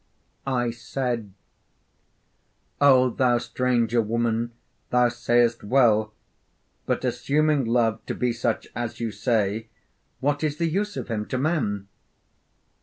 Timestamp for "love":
7.65-8.03